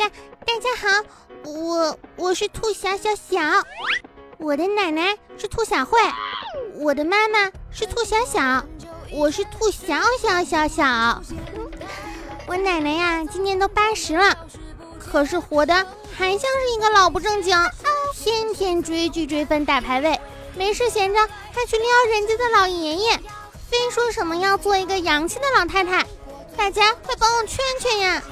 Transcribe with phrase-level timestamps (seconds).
[0.00, 0.08] 大
[0.46, 1.04] 大家好，
[1.44, 3.38] 我我是兔小小小，
[4.38, 5.98] 我的奶奶是兔小慧，
[6.76, 8.64] 我的妈妈是兔小小，
[9.12, 11.22] 我是兔小小小小。
[12.46, 14.34] 我奶奶呀，今年都八十了，
[14.98, 15.74] 可是活的
[16.16, 17.54] 还像是一个老不正经，
[18.14, 20.18] 天天追剧追分打排位，
[20.56, 23.18] 没事闲着还去撩人家的老爷爷，
[23.68, 26.06] 非说什么要做一个洋气的老太太。
[26.60, 28.22] 大家快帮我劝劝呀！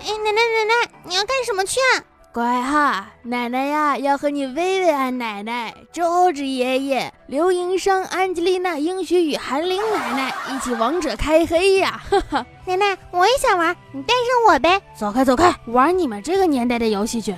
[0.00, 2.04] 哎，奶奶奶奶，你要干什么去啊？
[2.30, 12.02] 乖哈，奶奶呀，要和你薇薇安奶奶、周芷爷爷、刘银生、安吉丽娜、英雪与韩玲奶奶一起王者开黑呀！
[12.10, 14.82] 哈哈，奶奶，我也想玩，你带上我呗！
[14.94, 17.34] 走开走开，玩你们这个年代的游戏去。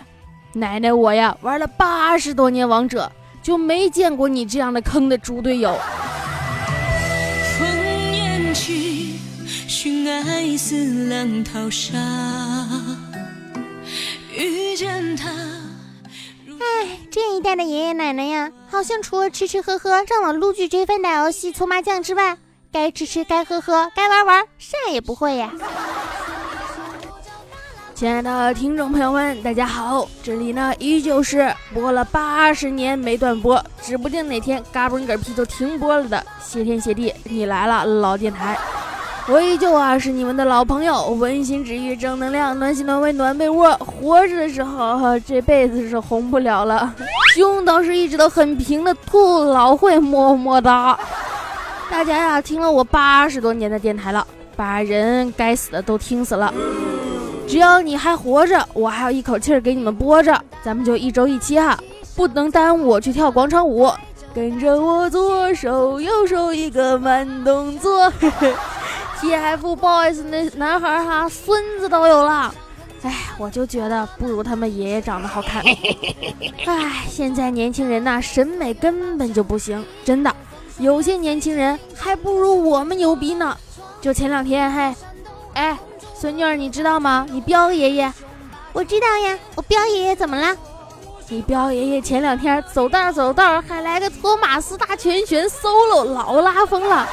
[0.55, 3.11] 奶奶我呀，玩了八十多年王者，
[3.43, 5.77] 就没见过你这样的坑的猪队友。
[16.61, 22.39] 哎，这一代的爷爷奶奶呀，好像除了吃吃喝喝、上网撸剧、追番、打游戏、搓麻将之外，
[22.73, 25.51] 该吃吃、该喝喝、该玩玩，啥也不会呀。
[27.95, 36.21] 亲爱的听众朋友们，大家好，这里呢依旧是播了八十年没断播，指不定哪天嘎嘣嗝屁就停播了的。
[36.43, 38.59] 谢天谢地，你来了，老电台。
[39.29, 43.73] 我依旧啊是你们的老朋友，温馨治愈，正能量，暖心暖胃暖被窝。
[43.77, 46.93] 活着的时候，这辈子是红不了了。
[47.37, 50.99] 胸倒是一直都很平的，兔老会么么哒。
[51.89, 56.53] 大家呀，听了我八十多年的电台了，把人该死的都听死了。
[57.47, 60.39] 只要你还活着，我还有一口气儿给你们播着。
[60.63, 61.79] 咱们就一周一期哈，
[62.17, 63.91] 不能耽误我去跳广场舞。
[64.35, 68.13] 跟着我左手右手一个慢动作。
[69.21, 72.53] TFBOYS 那男孩哈，孙子都有了，
[73.03, 75.63] 哎，我就觉得不如他们爷爷长得好看。
[76.67, 80.35] 哎，现在年轻人呐，审美根本就不行，真的，
[80.79, 83.57] 有些年轻人还不如我们牛逼呢。
[84.01, 84.95] 就前两天，嘿，
[85.55, 85.79] 哎，
[86.25, 87.27] 孙女儿，你知道吗？
[87.31, 88.11] 你彪爷爷，
[88.73, 90.57] 我知道呀，我彪爷爷怎么了？
[91.29, 97.07] 你彪爷爷前两天走道走道还来个托马斯大全旋 solo，老拉风了。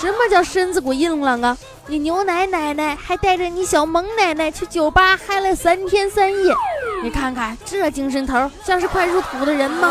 [0.00, 1.56] 什么叫身子骨硬朗啊？
[1.86, 6.52] 你牛奶奶奶还带着你小萌奶奶去酒吧嗨了三天三夜，
[7.04, 9.88] 你看看这精神头，像是快入土的人吗？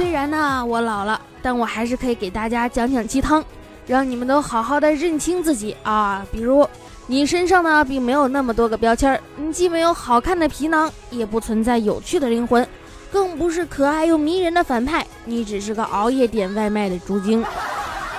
[0.00, 3.44] 虽然呢我老了，但我还是可以给大家讲讲鸡汤。
[3.86, 6.24] 让你们都好好的认清自己啊！
[6.32, 6.66] 比如，
[7.06, 12.66] 你身上呢并没有那么多个标签儿，你既没有好看的皮囊，也不存在有趣的灵魂，
[13.12, 17.44] 更不是可爱又迷人的反派，你只是个熬夜点外卖的猪精。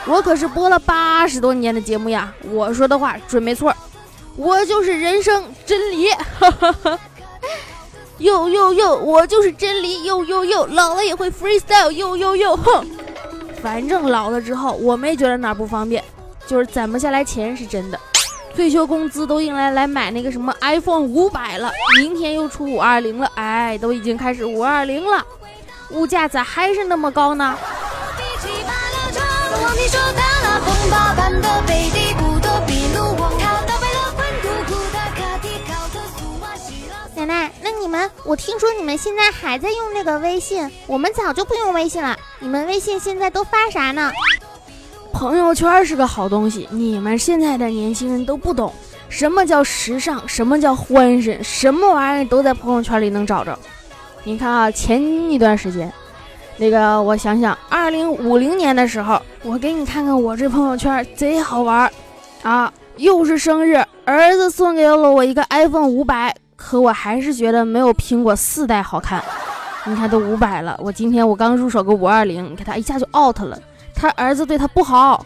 [0.06, 3.75] 我可是播了八十多年的节目呀，我说的话准没错，
[4.38, 6.09] 我就是人生真理。
[8.22, 10.04] 哟哟哟，我就是真理。
[10.04, 11.92] 哟哟哟，老了也会 freestyle。
[11.92, 12.86] 哟哟哟，哼。
[13.62, 16.04] 反正老了之后，我没觉得哪不方便，
[16.48, 18.00] 就是攒不下来钱是真的。
[18.56, 25.26] 退休工资都用来来买那个什么 iPhone 五百了，明天又出五二零了，哎，都已经开始五二零了，
[25.92, 27.58] 物价咋还是那么高呢？
[37.22, 42.18] 奶奶，那你们，我听说你们现在还在用那个微信，我们早就不用微信了。
[42.40, 44.12] 你们微信现在都发啥呢？
[45.14, 48.74] 朋友圈是个好东西，你们现在的年轻人都不懂
[49.08, 53.58] 什么叫时尚，什么叫欢神，什么玩意儿都在朋友圈里能找着。
[54.24, 55.00] 你看啊，前
[55.30, 55.94] 一段时间，
[56.58, 61.91] 那个我想想，二零五零年的时候，我给你看看我这朋友圈贼好玩
[62.41, 62.73] 啊！
[62.97, 63.76] 又是生日，
[64.06, 66.35] 儿子送给了我一个 iPhone 五百。
[66.72, 69.22] 可我还是觉得没有苹果四代好看。
[69.84, 73.59] 你看都五百了，我今天我刚入手个五二零，你看他一下就 out 了。
[73.94, 75.26] 他儿子对他不好。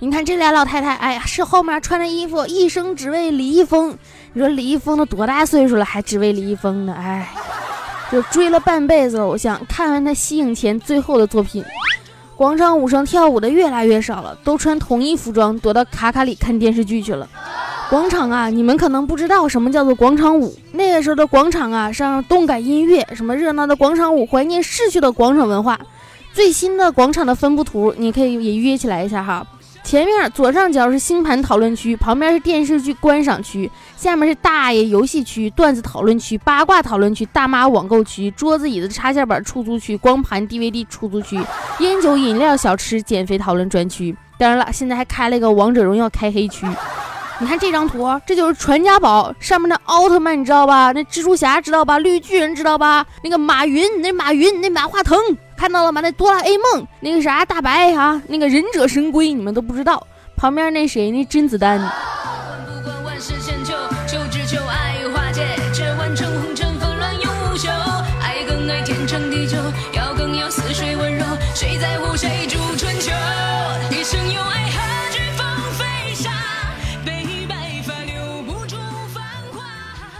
[0.00, 3.96] 你看这俩老太太，哎呀，是后面穿的衣服，一生只为李易峰。
[4.32, 6.92] 你说李易峰都多大岁数了，还只为李易峰呢？
[6.98, 7.28] 哎，
[8.10, 11.64] 就追了半辈子偶像，看完他息影前最后的作品，
[12.36, 17.28] 广场舞上跳舞的越来越少了，都穿统一服装躲到卡卡里看电视剧去了。
[17.90, 20.54] 广场啊，你们可能不知道什么叫做广场舞。
[20.72, 25.80] 那个时候的广场啊，上动感音乐，什么热闹的广场舞，怀念逝去的广场文化。
[26.34, 29.46] 最新的广场的分布图，你可以也约起来一下哈。
[29.82, 41.40] 前面左上角是星盘讨论区，旁边是电视剧观赏区，下面是大爷游戏区、段子讨论区、八卦讨论区、大妈网购区、桌子椅子插线板出租区、光盘 DVD 出租区、
[41.78, 44.14] 烟酒饮料小吃减肥讨论专区。
[44.36, 46.66] 当然了，现在还开了一个王者荣耀开黑区。
[47.40, 50.90] 你看这张图，这就是传家宝上面的奥特曼，你知道吧？
[50.92, 51.96] 那蜘蛛侠知道吧？
[52.00, 53.06] 绿巨人知道吧？
[53.22, 55.16] 那个马云，那马云，那马化腾。
[55.56, 56.00] 看到了吗？
[56.00, 60.04] 那哆啦 A 梦，那个啥大白啊，那个忍者神龟，你们都不知道。
[60.36, 61.80] 旁边那谁，那甄子丹。
[71.54, 72.56] 谁在乎谁主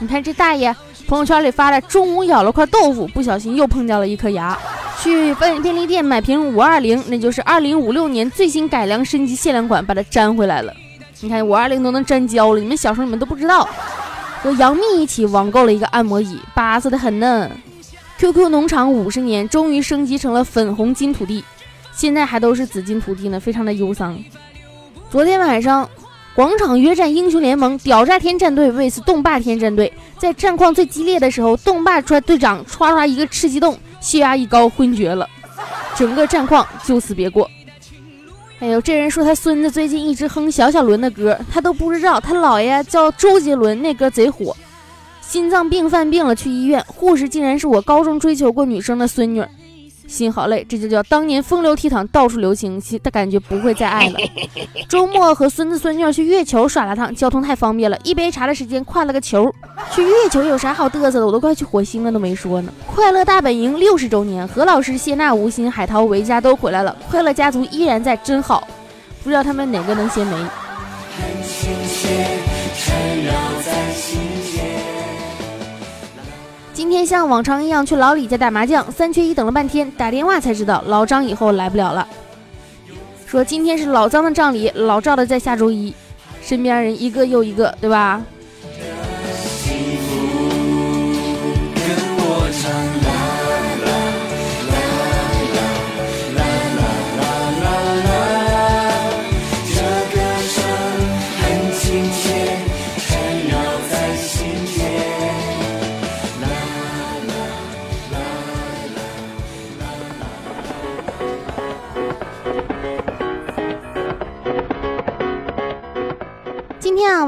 [0.09, 0.75] 你看这大爷
[1.07, 4.59] 朋友圈里发的，中午咬了块豆腐，不小心又碰掉了一颗牙。
[5.03, 10.73] 去便便利店买瓶五二零，那就是二零五六年最新改良升级限量款，把它粘回来了。
[11.21, 13.69] 你看五二零都能粘胶了，你们小时候你们都不知道。
[14.41, 17.51] 和杨幂一起网购了一个按摩椅，巴适的很呢。
[18.17, 21.45] QQ 农场五十年终于升级成了粉红金土地，
[21.93, 24.19] 现在还都是紫金土地呢，非常的忧伤。
[25.11, 25.87] 昨天晚上，
[26.39, 33.77] 广场约战英雄联盟屌炸天战队 vs 动霸天战队，在战况最激烈的时候，动霸出来队长唰唰一个吃鸡洞。
[34.01, 35.29] 血压一高，昏厥了，
[35.97, 37.51] 整个战况就此别过。
[38.61, 44.57] 哎呦，这人说他孙子最近一直哼小小伦的歌，他都不知道他姥爷叫周杰伦，那歌贼火。
[45.21, 49.45] 心脏病犯病了，去医院，护士竟然是我高中追求过女生的孙女。
[50.09, 54.19] 心好累，这就叫当年风流倜傥，到处留情，他感觉不会再爱了。
[54.89, 59.55] 周末和孙子孙女去月球耍了趟，交通太方便了，一杯茶的时间跨了个球。
[59.95, 61.27] 去月球有啥好嘚瑟的？
[61.27, 62.73] 我都快去火星了，都没说呢。
[62.87, 68.67] 快乐大本营六十周年，何老师、谢娜、吴昕、海涛、维嘉都回来了，快乐家族依然在，真好。
[69.23, 70.37] 不知道他们哪个能先没？
[76.79, 82.07] 今天像往常一样去老李家打麻将，三缺一等了半天，打电话才知道老张以后来不了了。
[83.27, 85.93] 说今天是老张的葬礼，老赵的在下周一，
[86.41, 88.23] 身边人一个又一个，对吧？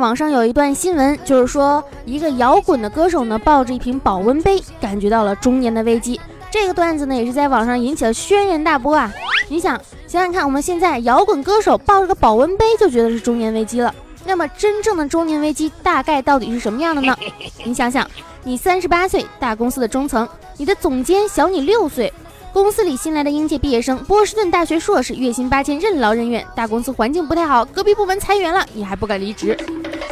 [0.00, 6.18] 网上有一段新闻，就是说一个摇滚的歌手呢，抱着一瓶保温杯，感觉到了中年的危机。
[6.50, 9.12] 这个段子呢，也是在网上引起了轩然大波啊！
[9.48, 13.94] 你想想想看，我们现在摇滚歌手抱着个保温杯就觉得是中年危机了，
[14.24, 17.14] 那么真正的中年危机大概到底是什么样的呢？
[17.62, 18.08] 你想想，
[18.42, 20.26] 你三十八岁，大公司的中层，
[20.56, 22.12] 你的总监小你六岁。
[22.52, 26.44] 公司里新来的应届毕业生，波士顿大学硕士，月薪八千，任劳任怨。
[26.56, 29.56] 大公司环境不太好，隔壁部门裁员了，你还不敢离职。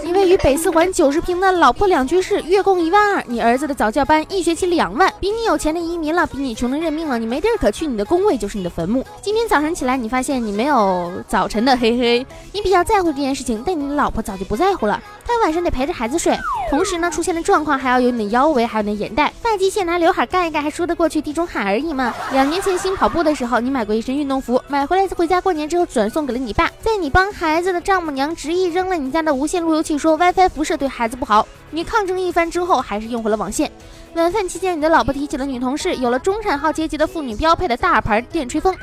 [0.08, 3.22] 你位于北四环九十平的老破两居室，月供一万二。
[3.26, 7.18] 你儿子的早教班一学期两万，比你有钱的移民了，比你穷的认命了。
[7.18, 9.04] 你没地儿可去，你的工位就是你的坟墓。
[9.20, 12.26] 今天早上起来，你发现你没有早晨的嘿嘿。
[12.54, 14.98] 你比较在乎这件事情，但你老婆早就不在乎了。
[15.26, 16.34] 她晚上得陪着孩子睡，
[16.70, 19.30] 同时呢，出现的状况还要有你的腰围，还有你的眼袋。
[19.42, 22.14] 发际线拿刘海盖一盖，还说得过去地中海而已嘛？
[22.32, 26.70] 两年前新跑步的时候，你买过一身运动服，买回来回家过年之后转送给了你爸。
[26.82, 31.48] 在你帮孩子的丈母娘执意扔了你家的无线路由器，说 WiFi 辐射对孩子不好。
[31.70, 33.72] 你抗争一番之后，还是用回了网线。
[34.14, 38.74] 晚饭期间，你的老婆提起了女同事，有了中产号阶级的妇女标配的大牌电吹风，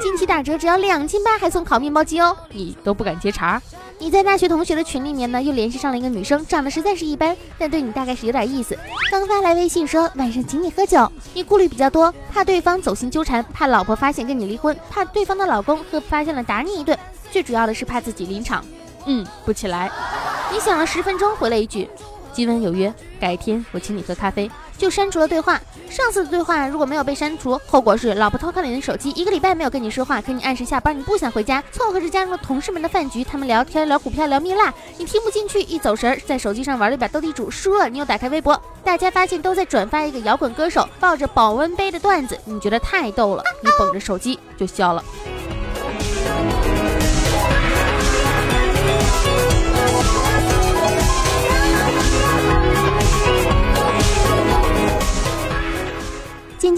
[0.00, 3.60] 近期打折只要两千八，还送烤面包机哦，你都不敢接茬。
[3.98, 8.78] 你在大学同学的群里面呢，又联系上了一个女生，长得实在是一般，但对你大概是有点意思。
[9.10, 16.96] 刚发来微信说晚上请你喝酒，你顾虑比较多，怕对方走心纠缠，怕老婆发现跟你离婚，怕对方的老公喝发现了打你一顿，
[17.32, 18.64] 最主要的是怕自己临场。
[19.06, 19.90] 嗯，不起来。
[20.52, 21.90] 你想了十分钟，回了一句。
[22.32, 24.48] 今晚有约，改天我请你喝咖啡。
[24.78, 25.60] 就删除了对话。
[25.90, 45.02] 上次的对话如果没有被删除，后果是老婆偷看了你的手机，一个礼拜没有跟你说话，可你按时下班，你不想回家，凑合着加入了同事们的饭局，他们聊天聊股票聊蜜蜡，你听不进去，一走神，在手机上玩了一把斗地主，输了，你又打开微博，大家发现都在转发一个摇滚歌手抱着保温杯的段子，你觉得太逗了，你捧着手机就笑了。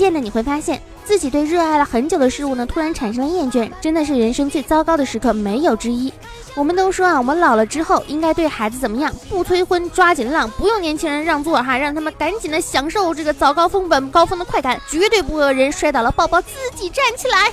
[0.00, 6.10] 渐的你会发现自己对热爱了很久的事物呢，突然产生了厌倦，真的是人生最糟糕的时刻，没有之一。
[6.54, 9.14] 我们都说啊，我们老了之后应该对孩子怎么样？
[9.28, 17.52] 不催婚，抓紧浪，不用年轻人让座哈，让他们赶紧的享受这个早高峰、晚高峰的快感，绝对不会人摔倒了抱抱自己站起来。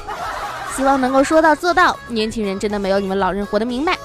[0.73, 3.97] 希望能够说到做到，年轻人真的没有你们老人活得明白。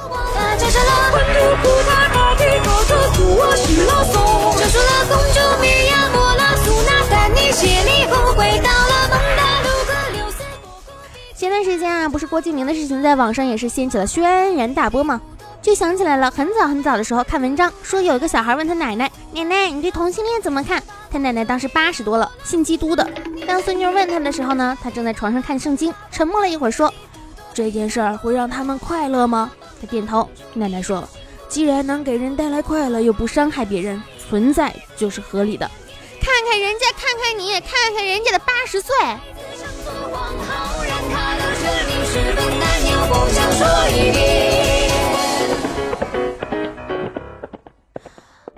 [11.37, 15.21] 前段时间啊，不是郭敬明的事情，在网上也是掀起了轩然大波吗？
[15.61, 20.83] 就想起来了，很早很早的时候看文章，说有一个小孩问他奶奶：“奶奶，你对同性恋怎么看？”
[21.13, 23.07] 他奶奶当时八十多了，信基督的。
[23.47, 26.93] 当孙女问他的时候呢，他正在床上看圣经，沉默了一会儿，说
[27.53, 30.27] ：“这件事儿会让他们快乐吗？”他点头。
[30.55, 31.07] 奶奶说
[31.51, 35.71] ：“既然能给人带来快乐，又不伤害别人，存在就是合理的。
[36.23, 38.95] 看看人家，看看你，看看人家的八十岁。”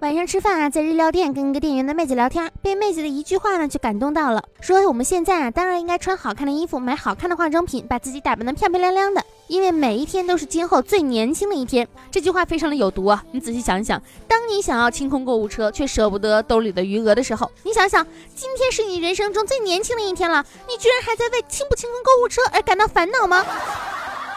[0.00, 11.86] 晚上吃饭啊，在日料店跟一个店员的妹子聊天，被妹子的一句话呢就感动到了，说我们现在啊当然应该穿好看的衣服，买好看的化妆品，把自己打扮的漂漂亮亮的，因为每一天都是今后最年轻的一天。
[12.10, 13.24] 这句话非常的有毒啊！
[13.32, 23.44] 你仔细想一想，当你想要清空购物车却舍不得兜里的余额的时候，你想想，今天是你人生中最年轻的一天了，你居然还在为清不清空购物车而感到烦恼吗？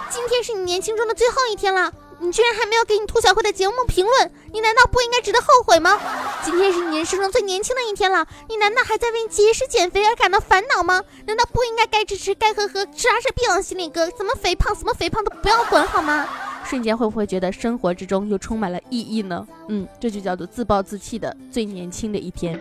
[0.10, 1.94] 今天是你年轻中的最后一天了。
[2.20, 6.00] 你居然还没有给你兔小慧的节目评论，你难道不应该值得后悔吗？
[6.44, 11.04] 今天是你人生中最年轻的一天了，你难道还在为节食减肥而感到烦恼吗？
[11.26, 14.10] 难道不应该该吃吃该喝喝，吃啥是别往心里搁？
[14.12, 16.28] 怎么肥胖，怎么肥胖都不要管好吗？
[16.66, 19.48] 瞬间会不会觉得生活之中又充满了意义呢？
[19.70, 22.60] 嗯，这就叫做自暴自弃的最年轻的一天。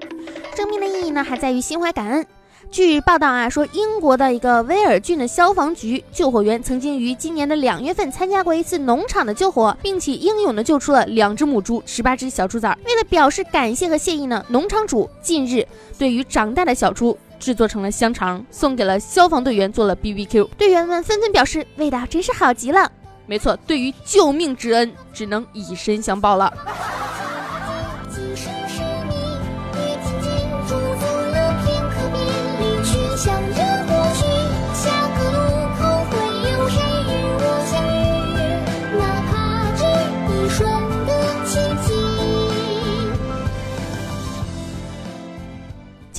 [0.55, 2.27] 生命的意义呢，还在于心怀感恩。
[2.71, 12.77] 据报道啊，说英国的一个威尔郡的消防局救火员曾经于今年的两月份参加过一次农场的救火，并且英勇的救出了两只母猪、十八只小猪崽。
[12.85, 15.67] 为了表示感谢和谢意呢，农场主近日
[15.99, 20.45] 对于长大的小猪制作成了香肠，送给了消防队员做了 B B Q。
[20.59, 22.91] 队员们纷纷表示，味道真是好极了。
[23.27, 26.53] 没错，对于救命之恩，只能以身相报了。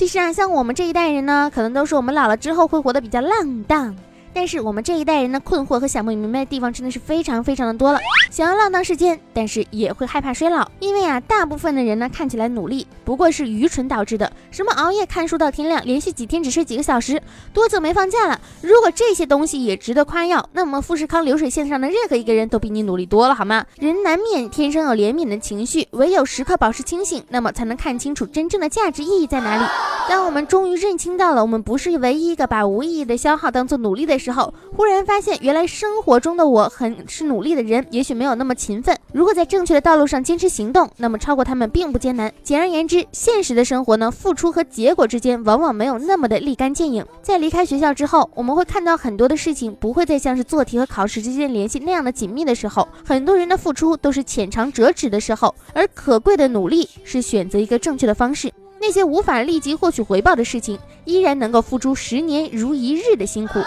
[0.08, 3.94] 是啊，像我们这一代人呢，可能都是我们老了之后会活得比较浪荡。
[4.32, 7.98] 但是我们这一代人的困惑和想不明白的地方真的是非常非常的多了。
[8.30, 14.30] 想要浪荡世间，但是也会害怕衰老，因为啊，大部分的人呢看起来努力，不过是愚蠢导致的。
[14.50, 17.20] 什么熬夜看书到天亮，连续几天只睡几个小时，
[17.52, 18.40] 多久没放假了？
[18.60, 23.64] 如果这些东西也值得夸耀，那么富士康流水线上的任何一个人都比你努力多了，好吗？
[23.78, 29.64] 人难免天生有怜悯的情绪，唯有时刻保持清醒，那么才能看清楚真正的价值意义在哪里。
[30.08, 38.96] 当我们终于认清到了，我们不是唯一一个把无意义的消耗当做努力的时候，忽然发现，原来生活中的我很是努力的人，也许没有那么勤奋。
[39.12, 42.32] 如果在正确的道路上坚持行动，那么超过他们并不艰难。
[42.42, 47.04] 简而言之，现实的生活呢，付出和结果之间往往没有那么的立竿见影。
[47.22, 58.52] 在离开学校之后，我们会看到很多的事情不会再像是做题和考试之间联系那样的紧密的时候，很多人的付出都是浅尝辄止的时候，而可贵的努力是选择一个正确的方式。
[58.80, 63.60] 那些无法立即获取回报的事情，依然能够付出十年如一日的辛苦。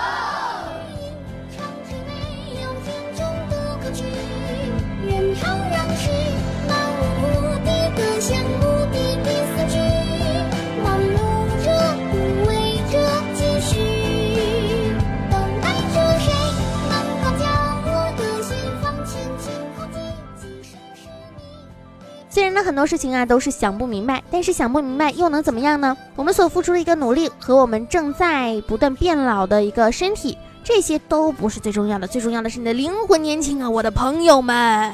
[22.72, 25.98] 很多事情啊都是想不明白，但是想不明白又能怎么样呢？
[26.16, 34.94] 我们所付出的一个努力和我们正在不断变老的一个身体，这些都不是最重要的，最重要的是你的灵魂年轻啊，我的朋友们！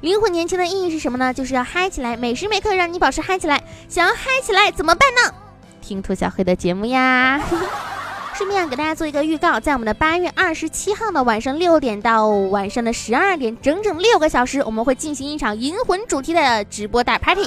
[0.00, 1.34] 灵魂年轻的意义是什么呢？
[1.34, 3.60] 就是要嗨起来，每时每刻让你保持嗨起来。
[3.88, 5.34] 想要嗨起来怎么办呢？
[5.80, 7.42] 听兔小黑的节目呀。
[8.38, 17.44] 顺便给大家做一个预告，在我们的八月二十七号的晚上六点到晚上的十二点，整整六个小时，我们会进行一场银魂主题的直播大 party。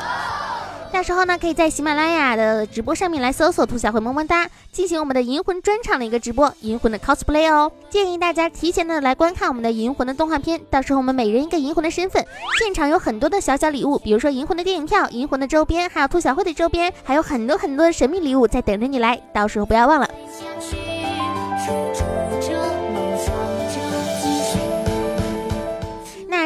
[0.91, 7.71] 到时候呢，可以在喜马拉雅的直播上面来搜索“兔小慧么么哒”，进行我们的银魂专场的一个直播，银魂的 cosplay 哦。
[7.89, 12.23] 建议大家提前的来观看我们的银魂的动画片，到时候我们每人一个银魂的身份，
[12.59, 20.09] 现场有很多的小小礼物，比如说银魂的电影票、银魂的周边，还有兔小慧的周边，还有很多很多的神秘礼物在等着你来，到时候不要忘了。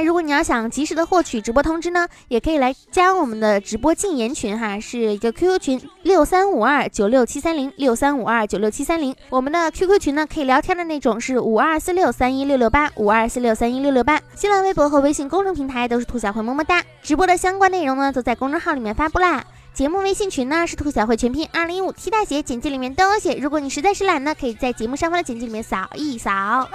[0.05, 9.15] 如果你要想及时的获取直播通知呢，也可以来加我们的直播禁言群哈，是一个 QQ 群六三五二九六七三零六三五二九六七三零。
[9.31, 14.21] 我们的 QQ 群呢，可以聊天的那种是五二四六三一六六八五二四六三一六六八。
[14.35, 19.43] 新浪微博和微信公众平台都是兔小慧么么哒，直播的相关内容呢都在公众号里面发布啦。
[19.73, 23.35] 节目微信群呢是兔小慧全拼二零一五 T 大写，简介里面都有写。
[23.37, 26.69] 如果你实在是懒呢，可以在节目上方的简介里面扫一扫。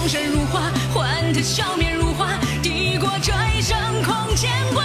[0.00, 0.62] 江山如画，
[0.94, 2.30] 换他笑面如花，
[2.62, 4.82] 抵过这一生空牵挂。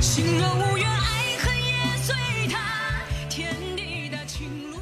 [0.00, 2.12] 心若无缘，爱恨也随
[2.50, 2.58] 他。
[3.30, 4.78] 天地的情路。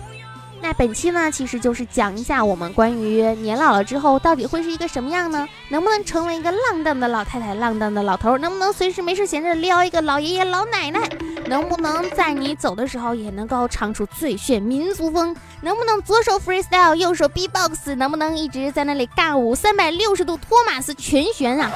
[0.63, 5.47] 那本期呢，其实就是讲一下我们关于年老了之后到底会是一个什么样呢？
[5.69, 8.39] 能不能成为一个浪荡的老太太、浪荡的老头？
[8.39, 11.07] 能不能随时没事闲着撩一个老爷爷、老奶奶？
[11.51, 15.35] 能不能在你走的时候也能够唱出最炫民族风？
[15.63, 17.93] 能不能左手 freestyle，右手 b-box？
[17.97, 21.69] 能不能一直在那里尬舞，三百六十度托马斯全旋啊？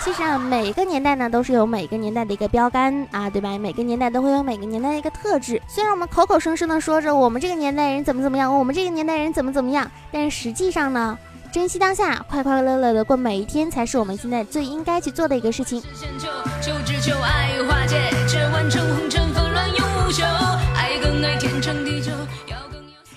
[0.00, 3.58] 其实啊，每个年代呢都是有每个年代的一个标杆啊，对吧？
[3.58, 5.60] 每个年代都会有每个年代的一个特质。
[5.66, 11.18] 虽然我们口口声声的说着我们这个年代人怎么怎么样，我们这个年代人怎么怎么样，但是实际上呢，
[11.56, 15.82] 珍惜当下，快快乐乐的过每一天，才是我们现在最应该去做的一个事情。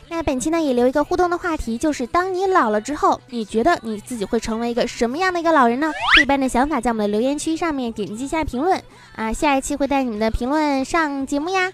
[0.08, 5.92] 那本期呢也留一个互动的话题，就是当你老了之后，你觉得你自己会成为一个什么样的一个老人呢？
[6.22, 8.82] 一般的想法在我们的留言区上面点击一下评论
[9.18, 11.74] 啊，下一期会带你们的评论上节目呀。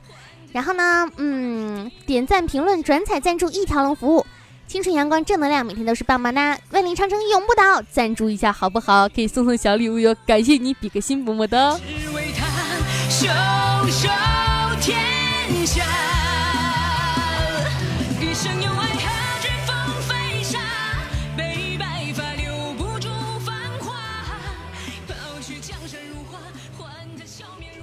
[0.52, 4.26] 然后呢，嗯，点赞、评论、转采、赞助一条龙服务，
[4.68, 9.08] 青春阳光正能量，每天都是棒棒哒，万里长城永不倒，赞助一下好不好？
[9.08, 11.80] 可以送送小礼物哟，感谢你，比个心，么么哒。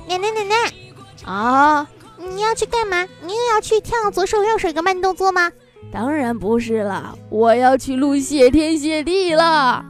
[0.08, 0.54] 奶奶奶奶，
[1.24, 1.86] 哦，
[2.18, 3.08] 你要去干嘛？
[3.22, 5.50] 你又要去跳左手右手一个慢动作吗？
[5.92, 9.44] 当然不是了，我要去录谢天谢地了。
[9.44, 9.84] 啊？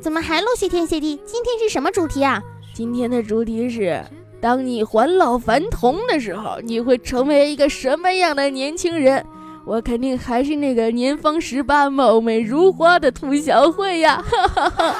[0.00, 1.20] 怎么还录谢天谢地？
[1.26, 2.40] 今天是什么主题啊？
[2.72, 4.00] 今天的主题是，
[4.40, 9.26] 当你返老还童的时候，你会成为一个什么样的年轻人？
[9.66, 14.24] 我肯定还是那个年方十八、貌美如花的兔小慧呀！
[14.24, 14.96] 哈哈哈。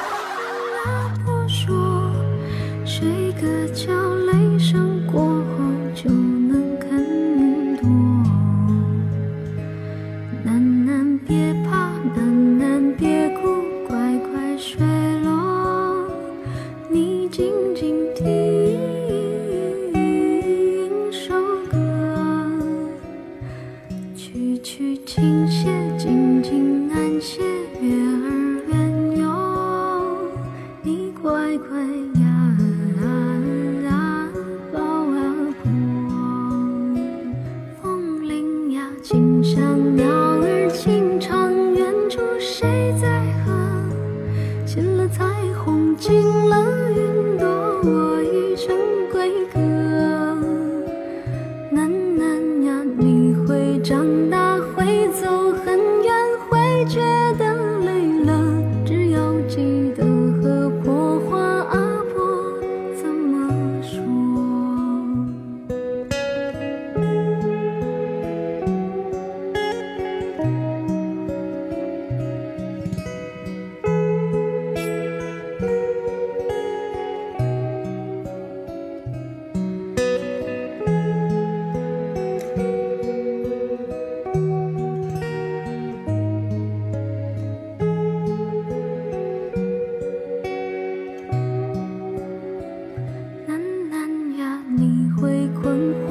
[95.62, 96.09] 魂。